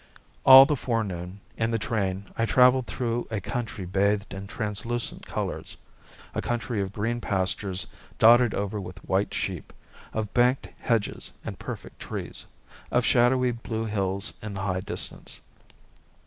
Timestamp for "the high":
14.55-14.81